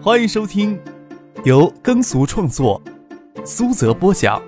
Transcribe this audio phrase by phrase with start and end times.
[0.00, 0.80] 欢迎收听
[1.44, 2.80] 由耕俗创作、
[3.44, 4.40] 苏泽播讲、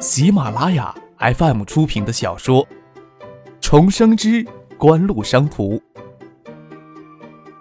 [0.00, 2.66] 喜马拉雅 FM 出品的小说
[3.60, 4.44] 《重生之
[4.76, 5.76] 官路商途》，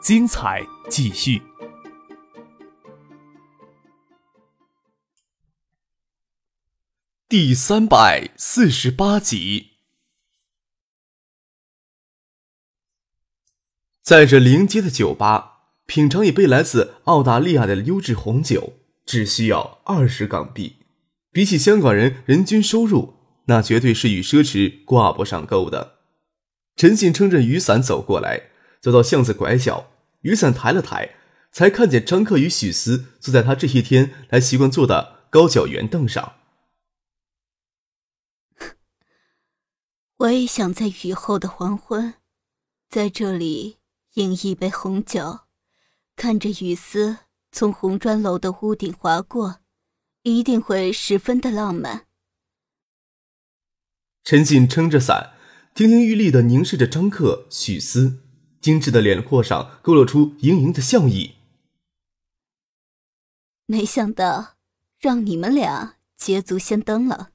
[0.01, 1.39] 精彩继续，
[7.29, 9.77] 第三百四十八集。
[14.01, 15.56] 在这临街的酒吧。
[15.87, 18.73] 品尝一杯来自澳大利亚的优质红酒，
[19.05, 20.75] 只需要二十港币，
[21.31, 25.99] 比起香港人人均收入，那绝对是与奢侈挂不上钩的。
[26.75, 28.49] 陈信撑着雨伞走过来，
[28.81, 29.89] 走到巷子拐角，
[30.21, 31.15] 雨伞抬了抬，
[31.53, 36.33] 才看见张克与许思坐在他这些天来习惯坐的高脚圆凳上。
[40.17, 42.15] 我也想在雨后的黄昏，
[42.89, 43.77] 在这里
[44.15, 45.46] 饮一杯红酒。
[46.17, 47.19] 看着雨丝
[47.51, 49.59] 从红砖楼的屋顶划过，
[50.23, 52.07] 一定会十分的浪漫。
[54.23, 55.35] 陈信撑着伞，
[55.75, 58.23] 亭亭玉立的凝视着张克、许思，
[58.59, 61.35] 精致的脸廓上勾勒出盈盈的笑意。
[63.67, 64.55] 没想到
[64.97, 67.29] 让你们俩捷足先登了。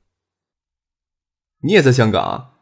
[1.61, 2.55] 你也在香港？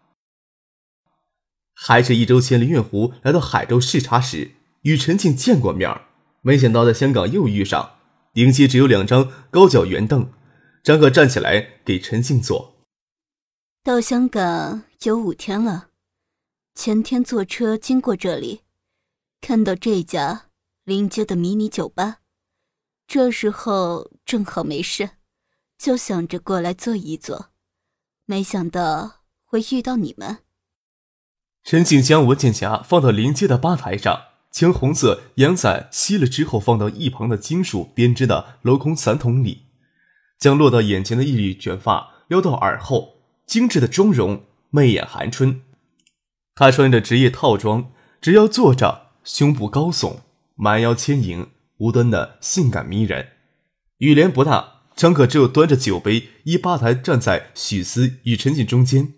[1.72, 4.52] 还是一周前林月湖来到海州视察时，
[4.82, 6.08] 与陈静见过面儿。
[6.42, 7.98] 没想到在香港又遇上，
[8.34, 10.32] 迎接只有两张高脚圆凳。
[10.82, 12.86] 张可站起来给陈静坐。
[13.82, 15.88] 到香港有五天了，
[16.74, 18.62] 前天坐车经过这里，
[19.42, 20.46] 看到这家
[20.84, 22.20] 临街的迷你酒吧，
[23.06, 25.10] 这时候正好没事，
[25.76, 27.50] 就想着过来坐一坐，
[28.24, 30.38] 没想到会遇到你们。
[31.62, 34.29] 陈静将文件夹放到临街的吧台上。
[34.50, 39.66] 将红色阳伞吸了之后，放到一旁的金属编织的镂空伞筒里，
[40.38, 45.62] 将落到眼前的一缕卷发撩到耳后，精致的妆容媚眼含春。
[46.54, 50.16] 她穿着职业套装，直腰坐着，胸部高耸，
[50.56, 51.46] 蛮腰牵引，
[51.78, 53.28] 无端的性感迷人。
[53.98, 59.14] 雨帘不大，张可只有端着酒杯依吧台站在许思与陈静中间，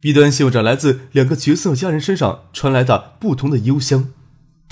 [0.00, 4.12] 鼻端嗅着来自两个绝色佳人身上传来的不同的幽香。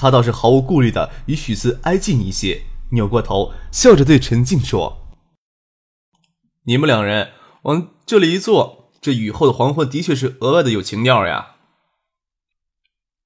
[0.02, 5.06] 他倒是毫无顾虑的与许四挨近一些，扭过头，笑着对陈静说
[6.66, 11.54] ：“你们两人往这里一坐，这雨后的黄昏的确是额外的有情调呀。”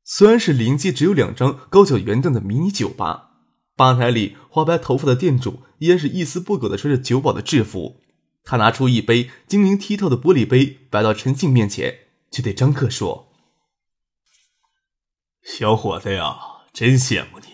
[0.04, 3.31] 虽然是临街只有两张高脚圆凳的迷你酒吧，
[3.75, 8.03] 吧台里花白头发的店主依然是一丝不苟的穿着酒保的制服。
[8.44, 12.00] 他拿出一杯晶莹剔透的玻璃杯，摆到陈静面前，
[12.31, 13.32] 却对张克说
[15.42, 16.36] ：“小伙子呀。”
[16.76, 17.47] 真羡慕你，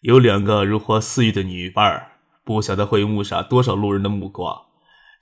[0.00, 4.66] 有两个如花似玉的女伴儿，不晓得会误杀多少路人的目光。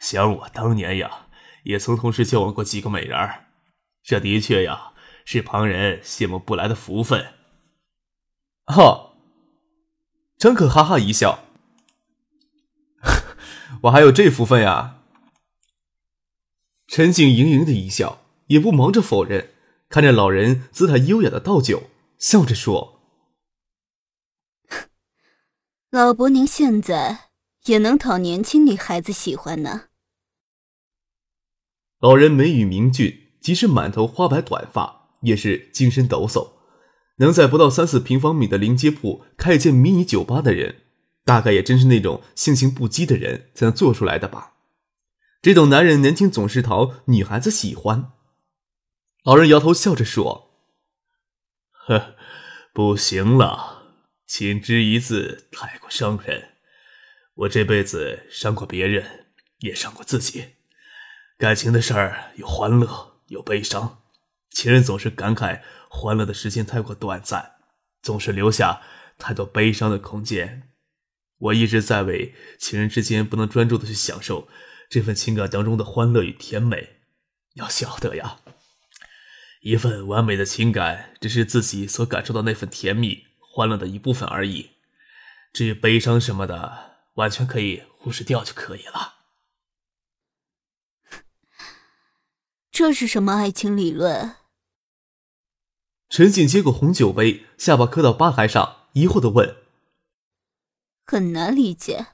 [0.00, 1.28] 想我当年呀，
[1.62, 3.46] 也曾同时交往过几个美人儿，
[4.02, 4.90] 这的确呀
[5.24, 7.34] 是旁人羡慕不来的福分。
[8.66, 9.12] 哈，
[10.36, 11.44] 张可哈哈一笑，
[13.82, 14.98] 我还有这福分呀。
[16.88, 19.50] 陈静盈盈的一笑，也不忙着否认，
[19.88, 21.84] 看着老人姿态优雅的倒酒，
[22.18, 22.98] 笑着说。
[25.92, 27.28] 老伯，您现在
[27.66, 29.88] 也能讨年轻女孩子喜欢呢。
[32.00, 36.52] 老人眉宇明俊，即使满头花白短发，也是精神抖擞。
[37.16, 40.76] 能在不到三四平方米的临街铺开一间迷你酒吧的人，
[41.26, 44.54] 大概也真是那种性情不羁的人才能做出来的吧？
[45.42, 48.12] 这种男人年轻总是讨女孩子喜欢。
[49.24, 50.52] 老人摇头笑着说
[51.86, 52.14] ：“呵，
[52.72, 53.80] 不行了。”
[54.34, 56.52] 情之一字太过伤人，
[57.34, 59.26] 我这辈子伤过别人，
[59.58, 60.54] 也伤过自己。
[61.36, 64.02] 感情的事儿有欢乐，有悲伤。
[64.48, 65.60] 情人总是感慨
[65.90, 67.56] 欢乐的时间太过短暂，
[68.00, 68.80] 总是留下
[69.18, 70.70] 太多悲伤的空间。
[71.36, 74.48] 我一直在为情人之间不能专注的去享受
[74.88, 77.00] 这份情感当中的欢乐与甜美。
[77.56, 78.38] 要晓得呀，
[79.60, 83.26] 一份完美的情感，只是自己所感受到那份甜蜜。
[83.54, 84.70] 欢乐的一部分而已，
[85.52, 89.16] 至于悲伤什么的，完全可以忽视掉就可以了。
[92.72, 94.36] 这是什么爱情理论？
[96.08, 99.56] 陈静接过红酒杯，下巴磕到吧台上，疑惑的问
[101.04, 102.06] ：“很难理解。”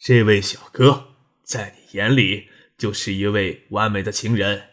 [0.00, 1.14] 这位小哥
[1.44, 4.70] 在你眼里就是一位完美的情人。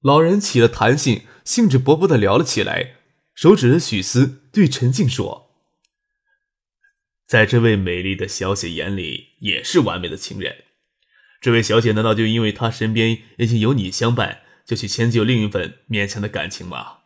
[0.00, 2.96] 老人起了弹性，兴致勃勃的聊了起来。
[3.36, 5.50] 手指着许思，对陈静说
[7.28, 10.64] ：“在这位美丽的小姐眼里也是完美的情人。
[11.42, 17.00] 这位小姐难道就因为她身边已经有你相伴，就去迁就另一份勉强的感情吗？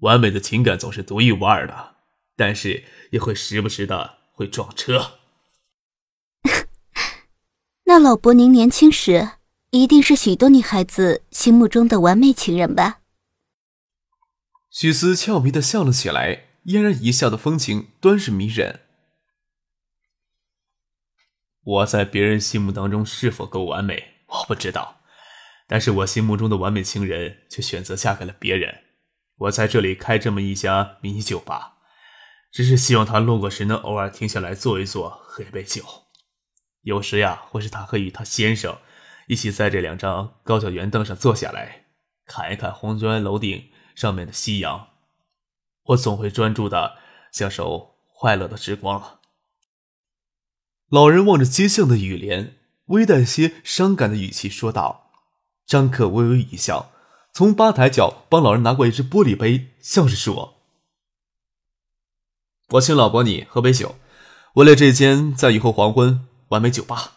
[0.00, 1.94] 完美的情感总是独一无二的，
[2.36, 5.20] 但是也会时不时的会撞车。
[7.84, 9.30] 那老伯，您年轻时
[9.70, 12.98] 一定是许多女孩子心目中的完美情人吧？
[14.72, 18.80] 许思俏皮的笑了起来，嫣然一笑的风情端是迷人。
[21.62, 25.02] 我在别人心目当中是否够完美，我不知道，
[25.66, 28.84] 但是我心目中的完美情人却选择嫁给了别人。
[29.36, 31.76] 我在这里开这么一家迷你酒吧，
[32.50, 35.84] 只是希望他路过时能偶尔停下来坐一坐，喝一杯酒。
[36.80, 38.78] 有时呀，或是他可以与他先生
[39.26, 41.84] 一起在这两张高脚圆凳上坐下来，
[42.24, 44.88] 看一看红砖楼顶上面的夕阳，
[45.84, 46.96] 我总会专注的
[47.32, 49.18] 享受快乐的时光。
[50.88, 52.56] 老人望着街巷的雨帘，
[52.86, 55.10] 微带些伤感的语气说道
[55.64, 56.90] ：“张克微微一笑，
[57.32, 60.56] 从吧台角帮老人拿过一只玻璃杯，笑着说
[62.70, 63.96] ：‘我请老伯你喝杯酒，
[64.54, 67.16] 为了这间在雨后黄昏完美酒吧。’”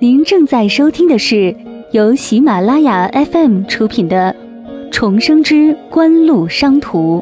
[0.00, 1.56] 您正在收听的是
[1.90, 4.32] 由喜马拉雅 FM 出品的。
[4.92, 7.20] 重生之官路商途。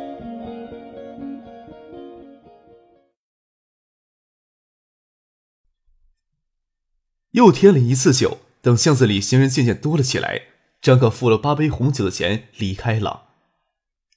[7.31, 10.43] 又添了一次酒，等巷子里行人渐渐多了起来，
[10.83, 13.23] 张可付了八杯红酒的钱离开了。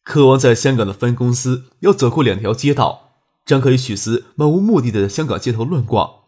[0.04, 3.12] 柯王在香港的分公司要走过两条街道，
[3.46, 6.19] 张可与许思漫无目的的在香港街头乱逛，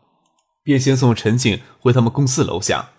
[0.63, 2.89] 便先送陈静回他们公司楼下。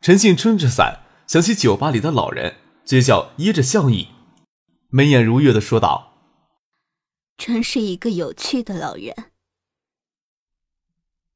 [0.00, 2.56] 陈静撑着伞，想起酒吧里的老人。
[2.84, 4.08] 嘴角掖着笑意，
[4.88, 6.14] 眉眼如月的说道
[7.36, 9.14] ：“真是一个有趣的老人。”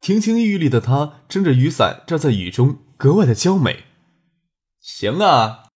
[0.01, 3.85] 亭亭玉立的他撑着雨伞站在雨中，格外的娇美。
[4.81, 5.69] 行啊，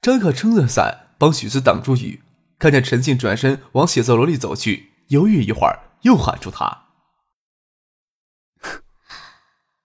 [0.00, 2.22] 张可撑着伞帮许思挡住雨，
[2.58, 6.83] 看见陈静转身往写字楼里走去，犹豫一会儿，又喊住他：“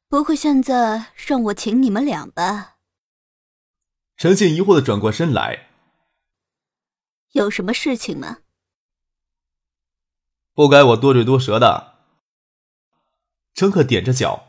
[0.10, 2.78] 不会现在让我请你们俩吧？”
[4.18, 5.70] 陈静疑惑的转过身来，
[7.34, 8.40] 有什么事情吗？
[10.56, 11.94] 不该我多嘴多舌的。
[13.54, 14.48] 乘客踮着脚，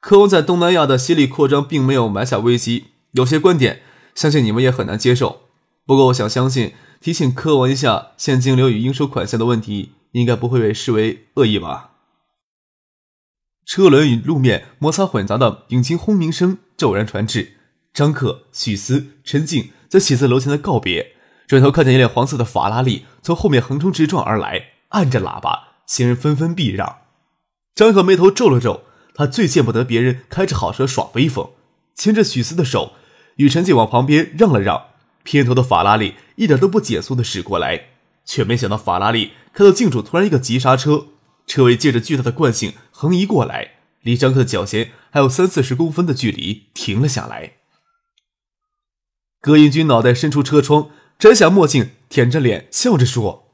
[0.00, 3.82] 科翁在东南亚的犀利扩张并没有埋下危机，有些观点
[4.16, 5.48] 相信你们也很难接受。
[5.86, 11.91] 不过，我想相信提醒科王一下现金流与应收款项的问题，应该不会被视为恶意吧？
[13.64, 17.54] 车轮与路面摩擦混杂的引擎轰鸣声骤然传至。
[17.94, 21.14] 张克、许思、陈静在写字楼前的告别，
[21.46, 26.98] 转头看见一辆黄色的法拉利从后面横冲直撞而来，按着喇叭，行人纷纷避让。
[27.74, 31.50] 张克眉头皱了皱，他最见不得别人开着好车耍威风，
[31.94, 32.92] 牵着许思的手，
[33.36, 34.84] 与陈静往旁边让了让。
[35.22, 37.88] 偏头的法拉利一点都不减速的驶过来，
[38.24, 41.06] 却没想到法拉利开到近处，突然一个急刹车，
[41.46, 47.58] 车尾借着巨大的惯性横移过来，离张克的脚前还有三四十公分的距离，停了下来。
[49.40, 53.52] 葛英军脑袋伸出车窗，摘下墨镜，舔着脸笑着说：“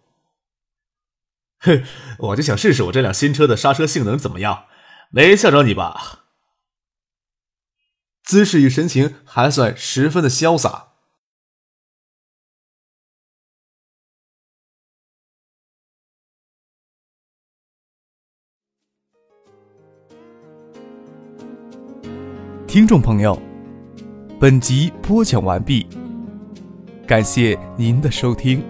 [1.60, 1.82] 哼，
[2.28, 4.66] 我就想试试我这辆新车的刹车性能怎么样，
[5.10, 6.26] 没吓着你吧？”
[8.22, 10.87] 姿势与神情还算十分的潇洒。
[22.68, 23.36] 听众朋友。
[24.38, 25.86] 本集播讲完毕，
[27.06, 28.62] 感谢您的收听。